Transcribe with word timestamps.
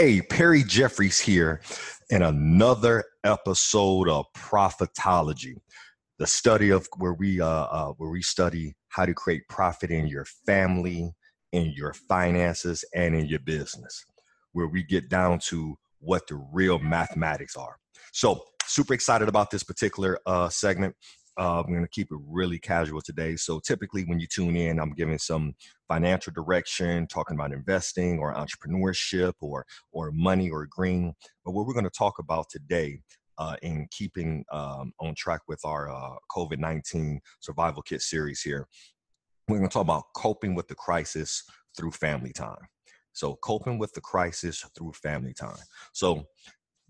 Hey, 0.00 0.22
Perry 0.22 0.64
Jeffries 0.64 1.20
here 1.20 1.60
in 2.08 2.22
another 2.22 3.04
episode 3.22 4.08
of 4.08 4.24
Profitology, 4.34 5.56
the 6.18 6.26
study 6.26 6.70
of 6.70 6.88
where 6.96 7.12
we 7.12 7.38
uh, 7.38 7.46
uh, 7.46 7.88
where 7.98 8.08
we 8.08 8.22
study 8.22 8.72
how 8.88 9.04
to 9.04 9.12
create 9.12 9.42
profit 9.50 9.90
in 9.90 10.06
your 10.06 10.24
family, 10.46 11.12
in 11.52 11.74
your 11.76 11.92
finances, 11.92 12.82
and 12.94 13.14
in 13.14 13.26
your 13.26 13.40
business, 13.40 14.06
where 14.52 14.68
we 14.68 14.82
get 14.82 15.10
down 15.10 15.38
to 15.38 15.76
what 15.98 16.26
the 16.28 16.42
real 16.50 16.78
mathematics 16.78 17.54
are. 17.54 17.76
So, 18.14 18.42
super 18.64 18.94
excited 18.94 19.28
about 19.28 19.50
this 19.50 19.62
particular 19.62 20.18
uh, 20.24 20.48
segment. 20.48 20.96
Uh, 21.38 21.60
I'm 21.60 21.70
going 21.70 21.82
to 21.82 21.88
keep 21.88 22.10
it 22.10 22.18
really 22.26 22.58
casual 22.58 23.00
today. 23.00 23.36
So 23.36 23.60
typically, 23.60 24.04
when 24.04 24.20
you 24.20 24.26
tune 24.26 24.56
in, 24.56 24.78
I'm 24.78 24.92
giving 24.92 25.18
some 25.18 25.54
financial 25.88 26.32
direction, 26.32 27.06
talking 27.06 27.36
about 27.36 27.52
investing 27.52 28.18
or 28.18 28.34
entrepreneurship 28.34 29.34
or 29.40 29.64
or 29.92 30.10
money 30.12 30.50
or 30.50 30.66
green. 30.66 31.14
But 31.44 31.52
what 31.52 31.66
we're 31.66 31.74
going 31.74 31.84
to 31.84 31.90
talk 31.90 32.18
about 32.18 32.50
today, 32.50 33.00
uh, 33.38 33.56
in 33.62 33.88
keeping 33.90 34.44
um, 34.52 34.92
on 35.00 35.14
track 35.14 35.40
with 35.48 35.64
our 35.64 35.90
uh, 35.90 36.16
COVID-19 36.30 37.18
survival 37.40 37.82
kit 37.82 38.02
series 38.02 38.42
here, 38.42 38.68
we're 39.48 39.58
going 39.58 39.68
to 39.68 39.72
talk 39.72 39.82
about 39.82 40.04
coping 40.14 40.54
with 40.54 40.68
the 40.68 40.74
crisis 40.74 41.44
through 41.76 41.92
family 41.92 42.32
time. 42.32 42.68
So 43.12 43.36
coping 43.36 43.78
with 43.78 43.92
the 43.92 44.00
crisis 44.00 44.64
through 44.76 44.92
family 44.92 45.34
time. 45.34 45.56
So 45.92 46.26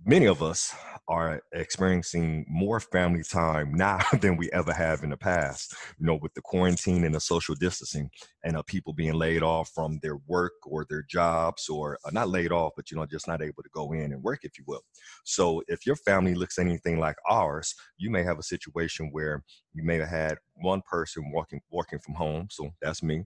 many 0.04 0.26
of 0.26 0.42
us 0.42 0.74
are 1.08 1.42
experiencing 1.52 2.46
more 2.48 2.78
family 2.78 3.22
time 3.22 3.74
now 3.74 3.98
than 4.20 4.36
we 4.36 4.50
ever 4.52 4.72
have 4.72 5.02
in 5.02 5.10
the 5.10 5.16
past 5.16 5.74
you 5.98 6.06
know 6.06 6.18
with 6.22 6.32
the 6.34 6.40
quarantine 6.40 7.04
and 7.04 7.14
the 7.14 7.20
social 7.20 7.54
distancing 7.54 8.08
and 8.44 8.56
uh, 8.56 8.62
people 8.62 8.92
being 8.92 9.14
laid 9.14 9.42
off 9.42 9.70
from 9.74 9.98
their 10.02 10.16
work 10.28 10.52
or 10.64 10.86
their 10.88 11.02
jobs 11.02 11.68
or 11.68 11.98
uh, 12.04 12.10
not 12.12 12.28
laid 12.28 12.52
off 12.52 12.72
but 12.76 12.90
you 12.90 12.96
know 12.96 13.04
just 13.04 13.26
not 13.26 13.42
able 13.42 13.62
to 13.62 13.68
go 13.74 13.92
in 13.92 14.12
and 14.12 14.22
work 14.22 14.40
if 14.42 14.56
you 14.56 14.64
will. 14.66 14.82
So 15.24 15.62
if 15.68 15.84
your 15.84 15.96
family 15.96 16.34
looks 16.34 16.58
anything 16.58 16.98
like 16.98 17.16
ours 17.28 17.74
you 17.98 18.10
may 18.10 18.22
have 18.22 18.38
a 18.38 18.44
situation 18.44 19.10
where 19.12 19.42
you 19.74 19.82
may 19.82 19.98
have 19.98 20.08
had 20.08 20.38
one 20.54 20.82
person 20.88 21.30
working 21.32 21.60
working 21.70 21.98
from 21.98 22.14
home 22.14 22.46
so 22.50 22.70
that's 22.80 23.02
me 23.02 23.24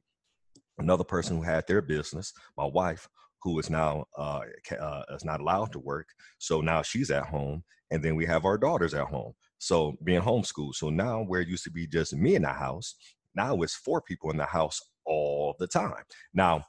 another 0.78 1.04
person 1.04 1.36
who 1.36 1.42
had 1.42 1.66
their 1.66 1.82
business 1.82 2.32
my 2.56 2.64
wife 2.64 3.08
who 3.44 3.58
is 3.58 3.70
now 3.70 4.06
uh, 4.18 4.40
uh, 4.80 5.02
is 5.10 5.24
not 5.24 5.40
allowed 5.40 5.70
to 5.72 5.78
work. 5.78 6.08
So 6.38 6.62
now 6.62 6.82
she's 6.82 7.10
at 7.10 7.26
home, 7.26 7.62
and 7.90 8.02
then 8.02 8.16
we 8.16 8.24
have 8.24 8.46
our 8.46 8.58
daughters 8.58 8.94
at 8.94 9.06
home. 9.06 9.34
So 9.58 9.96
being 10.02 10.22
homeschooled. 10.22 10.74
So 10.74 10.90
now 10.90 11.22
where 11.22 11.42
it 11.42 11.48
used 11.48 11.64
to 11.64 11.70
be 11.70 11.86
just 11.86 12.16
me 12.16 12.34
in 12.34 12.42
the 12.42 12.48
house, 12.48 12.94
now 13.34 13.60
it's 13.62 13.76
four 13.76 14.00
people 14.00 14.30
in 14.30 14.38
the 14.38 14.46
house 14.46 14.80
all 15.04 15.54
the 15.58 15.66
time. 15.66 16.02
Now 16.32 16.64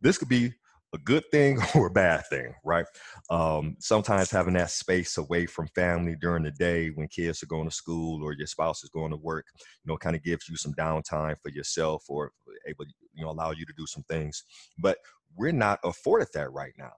this 0.00 0.18
could 0.18 0.28
be 0.28 0.52
a 0.94 0.98
good 0.98 1.24
thing 1.30 1.58
or 1.74 1.88
a 1.88 1.90
bad 1.90 2.26
thing, 2.26 2.54
right? 2.64 2.86
Um, 3.30 3.76
sometimes 3.78 4.30
having 4.30 4.54
that 4.54 4.70
space 4.70 5.18
away 5.18 5.46
from 5.46 5.68
family 5.74 6.16
during 6.20 6.44
the 6.44 6.50
day 6.50 6.88
when 6.88 7.08
kids 7.08 7.42
are 7.42 7.46
going 7.46 7.68
to 7.68 7.74
school 7.74 8.22
or 8.22 8.32
your 8.32 8.46
spouse 8.46 8.82
is 8.82 8.90
going 8.90 9.10
to 9.10 9.16
work, 9.16 9.46
you 9.58 9.90
know, 9.90 9.96
kind 9.96 10.16
of 10.16 10.22
gives 10.22 10.48
you 10.48 10.56
some 10.56 10.74
downtime 10.74 11.36
for 11.42 11.50
yourself 11.50 12.04
or 12.08 12.32
able, 12.66 12.86
you 13.14 13.24
know, 13.24 13.30
allow 13.30 13.50
you 13.50 13.66
to 13.66 13.74
do 13.76 13.86
some 13.86 14.02
things. 14.04 14.44
But 14.78 14.98
we're 15.36 15.52
not 15.52 15.78
afforded 15.84 16.28
that 16.34 16.52
right 16.52 16.72
now. 16.78 16.92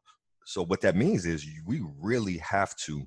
So 0.47 0.65
what 0.65 0.81
that 0.83 0.97
means 0.97 1.27
is 1.27 1.47
we 1.67 1.83
really 2.01 2.39
have 2.39 2.75
to 2.87 3.07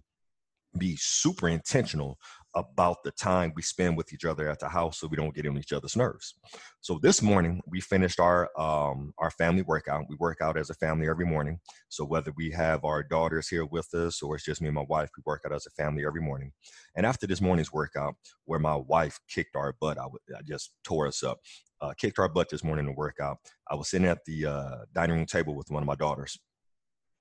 be 0.77 0.95
super 0.97 1.49
intentional 1.49 2.17
about 2.55 3.03
the 3.03 3.11
time 3.11 3.51
we 3.55 3.61
spend 3.61 3.97
with 3.97 4.13
each 4.13 4.25
other 4.25 4.47
at 4.47 4.59
the 4.59 4.69
house 4.69 4.99
so 4.99 5.07
we 5.07 5.17
don't 5.17 5.33
get 5.33 5.47
on 5.47 5.57
each 5.57 5.73
other's 5.73 5.95
nerves. 5.95 6.35
So 6.81 6.99
this 7.01 7.21
morning 7.21 7.61
we 7.67 7.81
finished 7.81 8.19
our 8.19 8.49
um, 8.59 9.13
our 9.17 9.31
family 9.31 9.63
workout. 9.63 10.05
We 10.07 10.15
work 10.19 10.39
out 10.41 10.57
as 10.57 10.69
a 10.69 10.75
family 10.75 11.09
every 11.09 11.25
morning. 11.25 11.59
So 11.89 12.05
whether 12.05 12.31
we 12.37 12.51
have 12.51 12.85
our 12.85 13.01
daughters 13.01 13.47
here 13.47 13.65
with 13.65 13.93
us 13.93 14.21
or 14.21 14.35
it's 14.35 14.45
just 14.45 14.61
me 14.61 14.67
and 14.67 14.75
my 14.75 14.85
wife, 14.87 15.09
we 15.17 15.23
work 15.25 15.41
out 15.45 15.53
as 15.53 15.65
a 15.65 15.71
family 15.71 16.05
every 16.05 16.21
morning. 16.21 16.51
And 16.95 17.05
after 17.05 17.25
this 17.25 17.41
morning's 17.41 17.73
workout, 17.73 18.15
where 18.45 18.59
my 18.59 18.75
wife 18.75 19.19
kicked 19.27 19.55
our 19.55 19.73
butt, 19.79 19.97
I, 19.97 20.03
w- 20.03 20.19
I 20.37 20.41
just 20.43 20.73
tore 20.83 21.07
us 21.07 21.23
up, 21.23 21.39
uh, 21.81 21.93
kicked 21.97 22.19
our 22.19 22.29
butt 22.29 22.49
this 22.49 22.63
morning 22.63 22.85
to 22.85 22.91
work 22.91 23.17
out. 23.21 23.37
I 23.69 23.75
was 23.75 23.89
sitting 23.89 24.07
at 24.07 24.23
the 24.25 24.45
uh, 24.45 24.77
dining 24.93 25.15
room 25.15 25.25
table 25.25 25.55
with 25.55 25.71
one 25.71 25.81
of 25.81 25.87
my 25.87 25.95
daughters, 25.95 26.37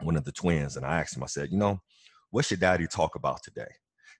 one 0.02 0.16
of 0.16 0.24
the 0.24 0.32
twins, 0.32 0.76
and 0.76 0.84
I 0.84 1.00
asked 1.00 1.16
him, 1.16 1.22
I 1.22 1.26
said, 1.26 1.50
you 1.50 1.58
know, 1.58 1.80
what 2.32 2.46
should 2.46 2.60
daddy 2.60 2.88
talk 2.88 3.14
about 3.14 3.42
today? 3.44 3.70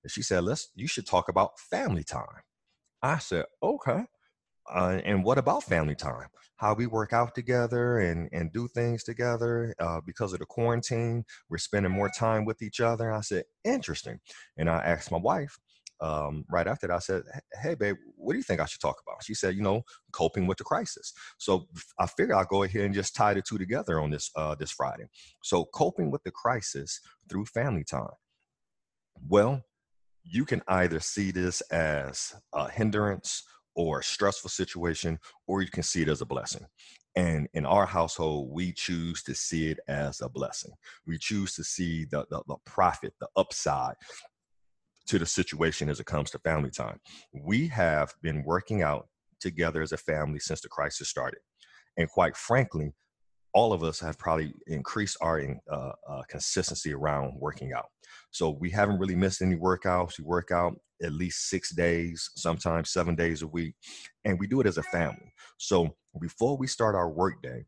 And 0.04 0.10
she 0.10 0.22
said, 0.22 0.44
let's, 0.44 0.70
you 0.76 0.86
should 0.86 1.06
talk 1.06 1.28
about 1.28 1.58
family 1.58 2.04
time. 2.04 2.42
I 3.02 3.18
said, 3.18 3.46
okay. 3.62 4.04
Uh, 4.72 5.00
and 5.04 5.24
what 5.24 5.38
about 5.38 5.64
family 5.64 5.96
time? 5.96 6.28
How 6.56 6.74
we 6.74 6.86
work 6.86 7.12
out 7.12 7.34
together 7.34 7.98
and, 7.98 8.28
and 8.30 8.52
do 8.52 8.68
things 8.68 9.02
together 9.02 9.74
uh, 9.80 10.00
because 10.06 10.32
of 10.32 10.38
the 10.38 10.46
quarantine. 10.46 11.24
We're 11.48 11.58
spending 11.58 11.90
more 11.90 12.10
time 12.16 12.44
with 12.44 12.62
each 12.62 12.80
other. 12.80 13.10
I 13.10 13.22
said, 13.22 13.44
interesting. 13.64 14.20
And 14.56 14.70
I 14.70 14.78
asked 14.78 15.10
my 15.10 15.18
wife, 15.18 15.58
um, 16.02 16.44
right 16.50 16.66
after 16.66 16.88
that, 16.88 16.96
I 16.96 16.98
said, 16.98 17.22
Hey, 17.62 17.74
babe, 17.74 17.96
what 18.16 18.32
do 18.32 18.38
you 18.38 18.42
think 18.42 18.60
I 18.60 18.66
should 18.66 18.80
talk 18.80 18.96
about? 19.06 19.22
She 19.22 19.34
said, 19.34 19.54
You 19.54 19.62
know, 19.62 19.82
coping 20.12 20.46
with 20.46 20.58
the 20.58 20.64
crisis. 20.64 21.12
So 21.38 21.68
I 21.98 22.06
figured 22.06 22.36
I'll 22.36 22.44
go 22.44 22.64
ahead 22.64 22.84
and 22.84 22.94
just 22.94 23.14
tie 23.14 23.34
the 23.34 23.42
two 23.42 23.56
together 23.56 24.00
on 24.00 24.10
this 24.10 24.30
uh, 24.36 24.56
this 24.56 24.72
Friday. 24.72 25.04
So 25.42 25.64
coping 25.64 26.10
with 26.10 26.22
the 26.24 26.32
crisis 26.32 27.00
through 27.28 27.46
family 27.46 27.84
time. 27.84 28.08
Well, 29.28 29.62
you 30.24 30.44
can 30.44 30.62
either 30.68 31.00
see 31.00 31.30
this 31.30 31.60
as 31.70 32.34
a 32.52 32.68
hindrance 32.68 33.44
or 33.74 34.00
a 34.00 34.04
stressful 34.04 34.50
situation, 34.50 35.18
or 35.46 35.62
you 35.62 35.70
can 35.70 35.82
see 35.82 36.02
it 36.02 36.08
as 36.08 36.20
a 36.20 36.26
blessing. 36.26 36.66
And 37.14 37.48
in 37.52 37.66
our 37.66 37.86
household, 37.86 38.50
we 38.50 38.72
choose 38.72 39.22
to 39.24 39.34
see 39.34 39.68
it 39.68 39.78
as 39.86 40.20
a 40.20 40.28
blessing. 40.28 40.72
We 41.06 41.18
choose 41.18 41.54
to 41.56 41.64
see 41.64 42.04
the, 42.04 42.26
the, 42.30 42.42
the 42.48 42.56
profit, 42.64 43.12
the 43.20 43.28
upside, 43.36 43.94
to 45.06 45.18
the 45.18 45.26
situation 45.26 45.88
as 45.88 46.00
it 46.00 46.06
comes 46.06 46.30
to 46.30 46.38
family 46.38 46.70
time. 46.70 46.98
We 47.32 47.68
have 47.68 48.14
been 48.22 48.44
working 48.44 48.82
out 48.82 49.08
together 49.40 49.82
as 49.82 49.92
a 49.92 49.96
family 49.96 50.38
since 50.38 50.60
the 50.60 50.68
crisis 50.68 51.08
started. 51.08 51.40
And 51.96 52.08
quite 52.08 52.36
frankly, 52.36 52.92
all 53.54 53.72
of 53.72 53.82
us 53.82 54.00
have 54.00 54.18
probably 54.18 54.54
increased 54.66 55.18
our 55.20 55.42
uh, 55.70 55.92
uh, 56.08 56.22
consistency 56.28 56.94
around 56.94 57.34
working 57.38 57.72
out. 57.72 57.86
So 58.30 58.50
we 58.50 58.70
haven't 58.70 58.98
really 58.98 59.14
missed 59.14 59.42
any 59.42 59.56
workouts. 59.56 60.18
We 60.18 60.24
work 60.24 60.50
out 60.50 60.74
at 61.02 61.12
least 61.12 61.50
six 61.50 61.74
days, 61.74 62.30
sometimes 62.36 62.90
seven 62.90 63.14
days 63.14 63.42
a 63.42 63.46
week, 63.46 63.74
and 64.24 64.38
we 64.38 64.46
do 64.46 64.60
it 64.60 64.66
as 64.66 64.78
a 64.78 64.82
family. 64.84 65.32
So 65.58 65.96
before 66.20 66.56
we 66.56 66.66
start 66.66 66.94
our 66.94 67.10
workday, 67.10 67.66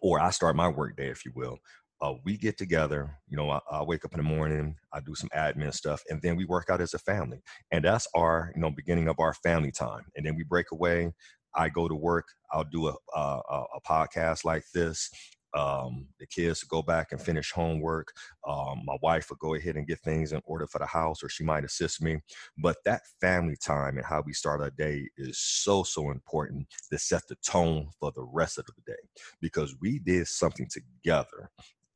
or 0.00 0.20
I 0.20 0.30
start 0.30 0.56
my 0.56 0.68
workday, 0.68 1.08
if 1.08 1.24
you 1.24 1.32
will, 1.34 1.58
uh, 2.02 2.14
we 2.24 2.36
get 2.36 2.58
together. 2.58 3.16
You 3.28 3.36
know, 3.36 3.48
I, 3.48 3.60
I, 3.70 3.82
wake 3.82 4.04
up 4.04 4.12
in 4.12 4.18
the 4.18 4.24
morning, 4.24 4.74
I 4.92 5.00
do 5.00 5.14
some 5.14 5.30
admin 5.34 5.72
stuff, 5.72 6.02
and 6.10 6.20
then 6.20 6.36
we 6.36 6.44
work 6.44 6.68
out 6.68 6.80
as 6.80 6.94
a 6.94 6.98
family. 6.98 7.40
And 7.70 7.84
that's 7.84 8.08
our, 8.14 8.52
you 8.54 8.60
know, 8.60 8.70
beginning 8.70 9.08
of 9.08 9.20
our 9.20 9.34
family 9.34 9.70
time. 9.70 10.02
And 10.16 10.26
then 10.26 10.34
we 10.34 10.42
break 10.42 10.72
away. 10.72 11.12
I 11.54 11.68
go 11.68 11.86
to 11.86 11.94
work. 11.94 12.26
I'll 12.50 12.64
do 12.64 12.88
a, 12.88 12.94
a, 13.14 13.40
a 13.76 13.80
podcast 13.88 14.44
like 14.44 14.64
this. 14.74 15.08
Um, 15.54 16.06
the 16.18 16.26
kids 16.26 16.64
go 16.64 16.80
back 16.80 17.12
and 17.12 17.20
finish 17.20 17.52
homework. 17.52 18.08
Um, 18.48 18.80
my 18.86 18.96
wife 19.02 19.28
will 19.28 19.36
go 19.36 19.54
ahead 19.54 19.76
and 19.76 19.86
get 19.86 20.00
things 20.00 20.32
in 20.32 20.40
order 20.46 20.66
for 20.66 20.78
the 20.78 20.86
house, 20.86 21.22
or 21.22 21.28
she 21.28 21.44
might 21.44 21.64
assist 21.64 22.02
me. 22.02 22.20
But 22.56 22.78
that 22.86 23.02
family 23.20 23.56
time 23.62 23.98
and 23.98 24.06
how 24.06 24.22
we 24.24 24.32
start 24.32 24.62
our 24.62 24.70
day 24.70 25.08
is 25.18 25.38
so, 25.38 25.82
so 25.82 26.10
important 26.10 26.66
to 26.90 26.98
set 26.98 27.22
the 27.28 27.36
tone 27.46 27.90
for 28.00 28.12
the 28.16 28.24
rest 28.24 28.58
of 28.58 28.64
the 28.64 28.72
day 28.86 28.98
because 29.42 29.76
we 29.80 29.98
did 29.98 30.26
something 30.26 30.68
together 30.70 31.50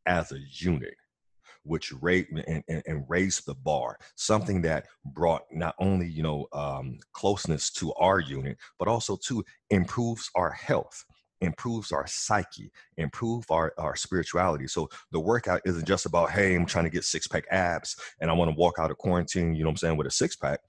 as 0.06 0.32
a 0.32 0.38
unit 0.50 0.94
which 1.62 1.92
raised 2.00 2.28
and, 2.30 2.62
and, 2.68 2.82
and, 2.86 3.04
raised 3.08 3.44
the 3.46 3.54
bar 3.54 3.98
something 4.14 4.62
that 4.62 4.86
brought 5.06 5.42
not 5.50 5.74
only 5.80 6.08
you 6.08 6.22
know 6.22 6.46
um, 6.52 6.98
closeness 7.12 7.70
to 7.70 7.92
our 7.94 8.20
unit 8.20 8.56
but 8.78 8.88
also 8.88 9.16
to 9.16 9.44
improves 9.70 10.30
our 10.34 10.50
health 10.50 11.04
improves 11.42 11.92
our 11.92 12.06
psyche 12.06 12.70
improve 12.96 13.44
our, 13.50 13.74
our 13.78 13.94
spirituality 13.94 14.66
so 14.66 14.88
the 15.12 15.20
workout 15.20 15.60
isn't 15.66 15.86
just 15.86 16.06
about 16.06 16.30
hey 16.30 16.54
i'm 16.54 16.64
trying 16.64 16.84
to 16.84 16.90
get 16.90 17.04
six 17.04 17.26
pack 17.26 17.44
abs 17.50 17.96
and 18.20 18.30
i 18.30 18.32
want 18.32 18.50
to 18.50 18.56
walk 18.56 18.78
out 18.78 18.90
of 18.90 18.96
quarantine 18.96 19.54
you 19.54 19.62
know 19.62 19.68
what 19.68 19.72
i'm 19.72 19.76
saying 19.76 19.96
with 19.96 20.06
a 20.06 20.10
six 20.10 20.34
pack 20.34 20.60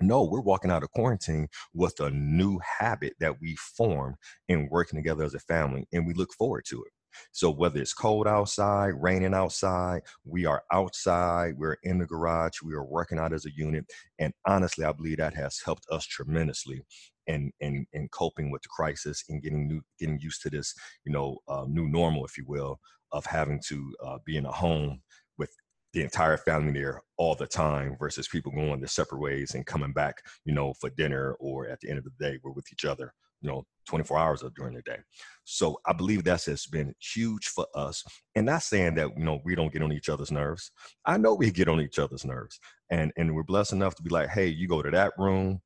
no, 0.00 0.24
we're 0.24 0.40
walking 0.40 0.70
out 0.70 0.82
of 0.82 0.90
quarantine 0.90 1.48
with 1.72 2.00
a 2.00 2.10
new 2.10 2.58
habit 2.78 3.14
that 3.20 3.40
we 3.40 3.54
form 3.56 4.16
in 4.48 4.68
working 4.70 4.98
together 4.98 5.24
as 5.24 5.34
a 5.34 5.38
family, 5.38 5.86
and 5.92 6.06
we 6.06 6.14
look 6.14 6.32
forward 6.32 6.64
to 6.66 6.82
it. 6.82 6.92
So 7.32 7.50
whether 7.50 7.80
it's 7.80 7.94
cold 7.94 8.26
outside, 8.26 8.94
raining 8.96 9.34
outside, 9.34 10.02
we 10.24 10.46
are 10.46 10.62
outside, 10.72 11.54
we're 11.56 11.78
in 11.82 11.98
the 11.98 12.06
garage, 12.06 12.62
we 12.62 12.74
are 12.74 12.84
working 12.84 13.18
out 13.18 13.32
as 13.32 13.46
a 13.46 13.54
unit. 13.54 13.84
And 14.18 14.32
honestly, 14.46 14.84
I 14.84 14.92
believe 14.92 15.18
that 15.18 15.34
has 15.34 15.60
helped 15.64 15.86
us 15.90 16.06
tremendously 16.06 16.84
in 17.26 17.50
in, 17.60 17.86
in 17.92 18.08
coping 18.08 18.50
with 18.50 18.62
the 18.62 18.68
crisis 18.68 19.24
and 19.28 19.42
getting 19.42 19.66
new 19.66 19.80
getting 19.98 20.18
used 20.20 20.42
to 20.42 20.50
this, 20.50 20.74
you 21.04 21.12
know, 21.12 21.38
uh, 21.48 21.64
new 21.68 21.88
normal, 21.88 22.24
if 22.24 22.36
you 22.36 22.44
will, 22.46 22.78
of 23.12 23.24
having 23.26 23.60
to 23.68 23.94
uh, 24.04 24.18
be 24.24 24.36
in 24.36 24.46
a 24.46 24.52
home 24.52 25.00
with 25.38 25.50
the 25.92 26.02
entire 26.02 26.36
family 26.36 26.72
there 26.72 27.00
all 27.16 27.34
the 27.34 27.46
time 27.46 27.96
versus 27.98 28.28
people 28.28 28.52
going 28.52 28.80
their 28.80 28.88
separate 28.88 29.20
ways 29.20 29.54
and 29.54 29.66
coming 29.66 29.92
back, 29.92 30.16
you 30.44 30.52
know, 30.52 30.74
for 30.74 30.90
dinner 30.90 31.36
or 31.40 31.68
at 31.68 31.80
the 31.80 31.88
end 31.88 31.98
of 31.98 32.04
the 32.04 32.10
day, 32.18 32.38
we're 32.42 32.52
with 32.52 32.70
each 32.72 32.84
other 32.84 33.14
you 33.44 33.50
know 33.50 33.64
24 33.86 34.18
hours 34.18 34.42
of 34.42 34.54
during 34.54 34.74
the 34.74 34.82
day. 34.82 34.96
So 35.44 35.78
I 35.86 35.92
believe 35.92 36.24
that's 36.24 36.46
has 36.46 36.66
been 36.66 36.94
huge 36.98 37.48
for 37.48 37.66
us. 37.74 38.02
And 38.34 38.46
not 38.46 38.62
saying 38.62 38.94
that 38.94 39.10
you 39.16 39.24
know 39.24 39.40
we 39.44 39.54
don't 39.54 39.72
get 39.72 39.82
on 39.82 39.92
each 39.92 40.08
other's 40.08 40.32
nerves. 40.32 40.72
I 41.04 41.18
know 41.18 41.34
we 41.34 41.50
get 41.50 41.68
on 41.68 41.80
each 41.80 41.98
other's 41.98 42.24
nerves, 42.24 42.58
and 42.90 43.12
and 43.16 43.34
we're 43.34 43.44
blessed 43.44 43.74
enough 43.74 43.94
to 43.96 44.02
be 44.02 44.10
like, 44.10 44.30
hey, 44.30 44.46
you 44.46 44.66
go 44.66 44.82
to 44.82 44.90
that 44.90 45.12
room, 45.18 45.60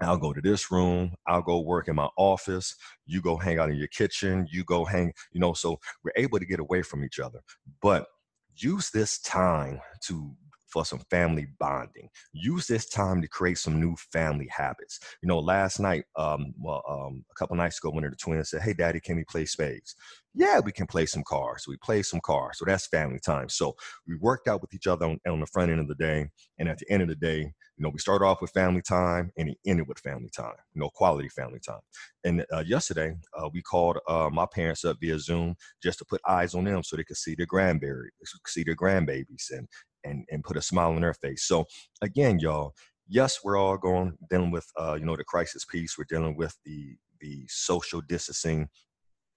I'll 0.00 0.16
go 0.16 0.32
to 0.32 0.40
this 0.40 0.70
room. 0.70 1.14
I'll 1.26 1.42
go 1.42 1.60
work 1.60 1.88
in 1.88 1.96
my 1.96 2.08
office. 2.16 2.74
You 3.06 3.20
go 3.20 3.36
hang 3.36 3.58
out 3.58 3.70
in 3.70 3.76
your 3.76 3.88
kitchen. 3.88 4.46
You 4.50 4.64
go 4.64 4.84
hang, 4.84 5.12
you 5.32 5.40
know, 5.40 5.52
so 5.52 5.78
we're 6.02 6.12
able 6.16 6.38
to 6.38 6.46
get 6.46 6.60
away 6.60 6.82
from 6.82 7.04
each 7.04 7.20
other. 7.20 7.40
But 7.80 8.06
use 8.56 8.90
this 8.90 9.20
time 9.20 9.80
to 10.04 10.34
for 10.72 10.84
some 10.84 11.00
family 11.10 11.46
bonding. 11.58 12.08
Use 12.32 12.66
this 12.66 12.88
time 12.88 13.20
to 13.22 13.28
create 13.28 13.58
some 13.58 13.80
new 13.80 13.94
family 13.96 14.48
habits. 14.50 14.98
You 15.22 15.28
know, 15.28 15.38
last 15.38 15.78
night, 15.78 16.04
um, 16.16 16.54
well, 16.58 16.82
um, 16.88 17.24
a 17.30 17.34
couple 17.34 17.56
nights 17.56 17.78
ago, 17.78 17.90
one 17.90 18.04
of 18.04 18.10
the 18.10 18.16
twins 18.16 18.50
said, 18.50 18.62
"Hey, 18.62 18.72
Daddy, 18.72 19.00
can 19.00 19.16
we 19.16 19.24
play 19.24 19.44
spades?" 19.44 19.94
Yeah, 20.34 20.60
we 20.60 20.72
can 20.72 20.86
play 20.86 21.06
some 21.06 21.24
cards. 21.24 21.68
We 21.68 21.76
play 21.76 22.02
some 22.02 22.20
cards, 22.20 22.58
so 22.58 22.64
that's 22.64 22.86
family 22.86 23.20
time. 23.20 23.48
So 23.50 23.76
we 24.06 24.16
worked 24.16 24.48
out 24.48 24.62
with 24.62 24.72
each 24.74 24.86
other 24.86 25.06
on, 25.06 25.20
on 25.28 25.40
the 25.40 25.46
front 25.46 25.70
end 25.70 25.80
of 25.80 25.88
the 25.88 25.94
day, 25.94 26.28
and 26.58 26.68
at 26.68 26.78
the 26.78 26.90
end 26.90 27.02
of 27.02 27.08
the 27.08 27.16
day, 27.16 27.52
you 27.76 27.82
know, 27.84 27.90
we 27.90 27.98
started 27.98 28.24
off 28.24 28.40
with 28.40 28.50
family 28.50 28.82
time 28.82 29.32
and 29.36 29.48
it 29.48 29.58
ended 29.66 29.88
with 29.88 29.98
family 29.98 30.30
time. 30.34 30.54
You 30.74 30.80
know, 30.80 30.90
quality 30.90 31.28
family 31.28 31.58
time. 31.58 31.80
And 32.24 32.44
uh, 32.52 32.62
yesterday, 32.66 33.14
uh, 33.36 33.48
we 33.52 33.62
called 33.62 33.98
uh, 34.08 34.28
my 34.32 34.46
parents 34.46 34.84
up 34.84 34.98
via 35.00 35.18
Zoom 35.18 35.56
just 35.82 35.98
to 35.98 36.04
put 36.04 36.20
eyes 36.28 36.54
on 36.54 36.64
them 36.64 36.82
so 36.82 36.96
they 36.96 37.04
could 37.04 37.16
see 37.16 37.34
their 37.34 37.46
grandbaby, 37.46 38.08
see 38.46 38.62
their 38.62 38.76
grandbabies, 38.76 39.50
and 39.50 39.66
and 40.04 40.24
and 40.30 40.44
put 40.44 40.56
a 40.56 40.62
smile 40.62 40.90
on 40.90 41.00
their 41.02 41.14
face. 41.14 41.44
So 41.44 41.66
again, 42.02 42.38
y'all, 42.38 42.74
yes, 43.08 43.40
we're 43.44 43.56
all 43.56 43.78
going 43.78 44.16
dealing 44.30 44.50
with 44.50 44.66
uh, 44.78 44.96
you 44.98 45.04
know 45.04 45.16
the 45.16 45.24
crisis 45.24 45.64
piece. 45.64 45.96
We're 45.98 46.06
dealing 46.08 46.36
with 46.36 46.56
the 46.64 46.96
the 47.20 47.44
social 47.48 48.00
distancing 48.00 48.68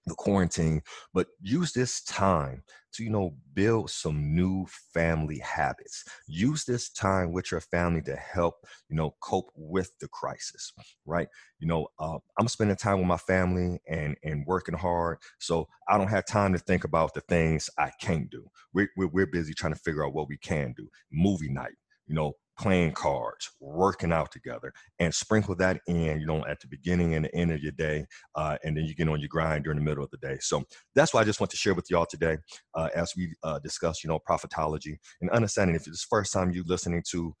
the 0.06 0.14
quarantine, 0.14 0.82
but 1.12 1.26
use 1.40 1.72
this 1.72 2.02
time 2.02 2.62
to, 2.94 3.04
you 3.04 3.10
know, 3.10 3.34
build 3.54 3.90
some 3.90 4.34
new 4.34 4.66
family 4.94 5.38
habits. 5.38 6.04
Use 6.26 6.64
this 6.64 6.90
time 6.90 7.32
with 7.32 7.50
your 7.50 7.60
family 7.60 8.00
to 8.02 8.16
help, 8.16 8.54
you 8.88 8.96
know, 8.96 9.14
cope 9.20 9.50
with 9.54 9.90
the 10.00 10.08
crisis, 10.08 10.72
right? 11.04 11.28
You 11.58 11.68
know, 11.68 11.88
uh, 11.98 12.18
I'm 12.38 12.48
spending 12.48 12.76
time 12.76 12.98
with 12.98 13.08
my 13.08 13.16
family 13.16 13.80
and 13.88 14.16
and 14.22 14.44
working 14.46 14.76
hard, 14.76 15.18
so 15.38 15.68
I 15.88 15.98
don't 15.98 16.08
have 16.08 16.26
time 16.26 16.52
to 16.52 16.58
think 16.58 16.84
about 16.84 17.14
the 17.14 17.20
things 17.22 17.68
I 17.78 17.90
can't 18.00 18.30
do. 18.30 18.46
We're, 18.72 18.88
we're, 18.96 19.08
we're 19.08 19.26
busy 19.26 19.54
trying 19.54 19.74
to 19.74 19.80
figure 19.80 20.04
out 20.04 20.14
what 20.14 20.28
we 20.28 20.38
can 20.38 20.72
do. 20.76 20.88
Movie 21.12 21.50
night, 21.50 21.74
you 22.06 22.14
know, 22.14 22.34
playing 22.58 22.92
cards, 22.92 23.50
working 23.60 24.12
out 24.12 24.32
together, 24.32 24.72
and 24.98 25.14
sprinkle 25.14 25.54
that 25.56 25.80
in, 25.86 26.20
you 26.20 26.26
know, 26.26 26.44
at 26.46 26.60
the 26.60 26.66
beginning 26.66 27.14
and 27.14 27.24
the 27.24 27.34
end 27.34 27.52
of 27.52 27.60
your 27.62 27.72
day, 27.72 28.04
uh, 28.34 28.56
and 28.64 28.76
then 28.76 28.84
you 28.84 28.94
get 28.94 29.08
on 29.08 29.20
your 29.20 29.28
grind 29.28 29.64
during 29.64 29.78
the 29.78 29.84
middle 29.84 30.04
of 30.04 30.10
the 30.10 30.16
day. 30.18 30.38
So 30.40 30.64
that's 30.94 31.12
why 31.12 31.20
I 31.20 31.24
just 31.24 31.40
want 31.40 31.50
to 31.50 31.56
share 31.56 31.74
with 31.74 31.90
y'all 31.90 32.06
today 32.06 32.38
uh, 32.74 32.88
as 32.94 33.14
we 33.16 33.34
uh, 33.42 33.58
discuss, 33.58 34.02
you 34.02 34.08
know, 34.08 34.20
profitology 34.28 34.96
and 35.20 35.30
understanding 35.30 35.76
if 35.76 35.86
it's 35.86 36.02
the 36.02 36.08
first 36.08 36.32
time 36.32 36.50
you 36.50 36.64
listening 36.66 37.02
to, 37.10 37.34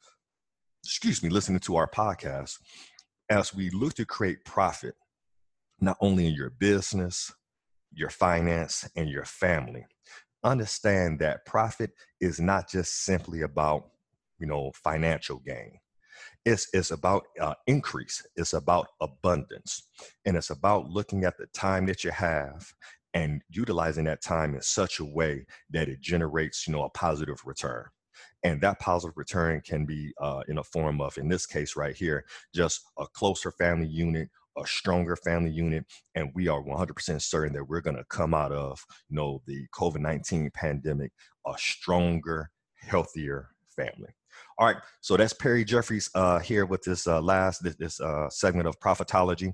excuse 0.84 1.22
me, 1.22 1.30
listening 1.30 1.60
to 1.60 1.76
our 1.76 1.90
podcast, 1.90 2.58
as 3.30 3.54
we 3.54 3.70
look 3.70 3.94
to 3.94 4.04
create 4.04 4.44
profit, 4.44 4.94
not 5.80 5.96
only 6.00 6.26
in 6.26 6.34
your 6.34 6.50
business, 6.50 7.32
your 7.92 8.10
finance, 8.10 8.88
and 8.96 9.08
your 9.08 9.24
family. 9.24 9.86
Understand 10.44 11.18
that 11.18 11.44
profit 11.46 11.90
is 12.20 12.38
not 12.38 12.70
just 12.70 13.04
simply 13.04 13.42
about 13.42 13.88
you 14.38 14.46
know 14.46 14.72
financial 14.74 15.38
gain. 15.38 15.78
It's 16.44 16.68
it's 16.72 16.90
about 16.90 17.24
uh, 17.40 17.54
increase. 17.66 18.24
It's 18.36 18.52
about 18.52 18.88
abundance. 19.00 19.88
And 20.24 20.36
it's 20.36 20.50
about 20.50 20.88
looking 20.88 21.24
at 21.24 21.36
the 21.38 21.46
time 21.54 21.86
that 21.86 22.04
you 22.04 22.10
have 22.10 22.72
and 23.14 23.42
utilizing 23.48 24.04
that 24.04 24.22
time 24.22 24.54
in 24.54 24.62
such 24.62 25.00
a 25.00 25.04
way 25.04 25.46
that 25.70 25.88
it 25.88 26.00
generates 26.00 26.66
you 26.66 26.72
know 26.72 26.84
a 26.84 26.90
positive 26.90 27.40
return. 27.44 27.84
And 28.42 28.60
that 28.60 28.78
positive 28.78 29.16
return 29.16 29.60
can 29.60 29.86
be 29.86 30.12
uh, 30.20 30.42
in 30.48 30.58
a 30.58 30.64
form 30.64 31.00
of 31.00 31.18
in 31.18 31.28
this 31.28 31.46
case 31.46 31.76
right 31.76 31.96
here 31.96 32.24
just 32.54 32.80
a 32.98 33.06
closer 33.06 33.50
family 33.50 33.88
unit 33.88 34.28
a 34.58 34.66
stronger 34.66 35.16
family 35.16 35.50
unit 35.50 35.84
and 36.14 36.30
we 36.34 36.48
are 36.48 36.62
100% 36.62 37.20
certain 37.22 37.52
that 37.52 37.68
we're 37.68 37.80
going 37.80 37.96
to 37.96 38.04
come 38.04 38.34
out 38.34 38.52
of 38.52 38.84
you 39.08 39.16
know 39.16 39.42
the 39.46 39.66
covid-19 39.74 40.52
pandemic 40.54 41.12
a 41.46 41.54
stronger 41.58 42.50
healthier 42.80 43.50
family 43.74 44.14
all 44.58 44.66
right, 44.66 44.76
so 45.02 45.18
that's 45.18 45.34
Perry 45.34 45.64
Jeffries 45.64 46.08
uh, 46.14 46.38
here 46.38 46.64
with 46.64 46.82
this 46.82 47.06
uh, 47.06 47.20
last 47.20 47.62
this, 47.62 47.76
this 47.76 48.00
uh, 48.00 48.30
segment 48.30 48.66
of 48.66 48.80
Profitology. 48.80 49.52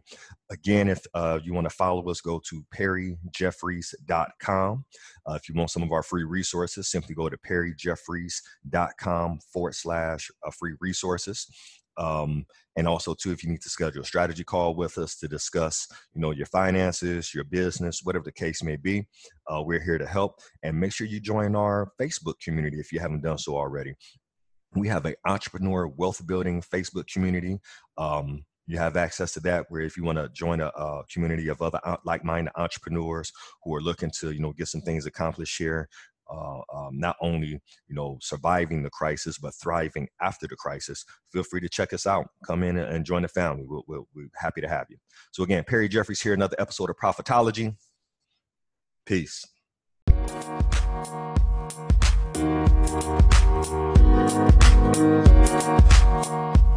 Again, 0.51 0.89
if 0.89 1.05
uh, 1.15 1.41
you 1.43 1.53
want 1.53 1.69
to 1.69 1.75
follow 1.75 2.09
us, 2.09 2.21
go 2.21 2.41
to 2.49 2.65
perryjeffries.com. 2.73 4.85
Uh, 5.27 5.35
if 5.35 5.49
you 5.49 5.57
want 5.57 5.71
some 5.71 5.83
of 5.83 5.91
our 5.91 6.05
free 6.05 6.23
resources, 6.23 6.89
simply 6.89 7.17
go 7.17 7.29
to 7.29 7.37
perryjeffries.com 7.37 9.41
forward 9.53 9.75
slash 9.75 10.31
uh, 10.47 10.51
free 10.51 10.75
resources. 10.81 11.49
Um, 11.99 12.47
and 12.77 12.89
also 12.89 13.15
too 13.15 13.33
if 13.33 13.45
you 13.45 13.51
need 13.51 13.63
to 13.63 13.69
schedule 13.69 14.03
a 14.03 14.05
strategy 14.05 14.45
call 14.45 14.75
with 14.75 14.99
us 14.99 15.17
to 15.17 15.29
discuss 15.29 15.87
you 16.15 16.21
know 16.21 16.31
your 16.31 16.47
finances 16.47 17.35
your 17.35 17.45
business 17.45 18.01
whatever 18.03 18.25
the 18.25 18.33
case 18.33 18.63
may 18.63 18.77
be 18.77 19.07
uh, 19.49 19.63
we're 19.63 19.83
here 19.83 19.99
to 19.99 20.07
help 20.07 20.41
and 20.63 20.79
make 20.79 20.93
sure 20.93 21.07
you 21.07 21.21
join 21.21 21.55
our 21.55 21.93
facebook 22.01 22.35
community 22.43 22.81
if 22.81 22.93
you 22.93 22.99
haven't 22.99 23.23
done 23.23 23.37
so 23.37 23.57
already 23.57 23.95
we 24.75 24.89
have 24.89 25.05
an 25.05 25.15
entrepreneur 25.27 25.87
wealth 25.87 26.27
building 26.27 26.63
Facebook 26.63 27.07
community. 27.07 27.59
Um, 27.99 28.45
you 28.67 28.79
have 28.79 28.97
access 28.97 29.33
to 29.33 29.41
that 29.41 29.67
where 29.69 29.83
if 29.83 29.97
you 29.97 30.05
want 30.05 30.19
to 30.19 30.29
join 30.31 30.61
a, 30.61 30.69
a, 30.69 31.03
community 31.13 31.49
of 31.49 31.61
other 31.61 31.81
like-minded 32.05 32.53
entrepreneurs 32.57 33.33
who 33.65 33.75
are 33.75 33.81
looking 33.81 34.11
to 34.21 34.31
you 34.31 34.41
know 34.41 34.53
get 34.53 34.69
some 34.69 34.81
things 34.81 35.05
accomplished 35.05 35.59
here 35.59 35.89
uh, 36.31 36.61
um, 36.73 36.91
not 36.93 37.17
only 37.21 37.49
you 37.49 37.61
know 37.95 38.19
surviving 38.23 38.83
the 38.83 38.91
crisis 38.91 39.37
but 39.37 39.53
thriving 39.55 40.09
after 40.21 40.47
the 40.47 40.57
crisis 40.57 41.05
feel 41.33 41.43
free 41.43 41.61
to 41.61 41.69
check 41.69 41.93
us 41.93 42.07
out. 42.07 42.29
Come 42.47 42.63
in 42.63 42.79
and 42.79 43.05
join 43.05 43.23
the 43.23 43.29
family. 43.29 43.65
We 43.69 43.83
we 43.89 43.99
we're 44.15 44.29
happy 44.37 44.61
to 44.61 44.69
have 44.69 44.87
you. 44.89 44.97
So 45.33 45.43
again 45.43 45.65
perry 45.65 45.89
jeffries 45.89 46.23
here 46.23 46.33
another 46.33 46.57
episode 46.59 46.89
of 46.89 46.97
profitology 46.97 47.75
peace 49.05 49.45
Thank 53.55 54.97
you. 54.97 56.72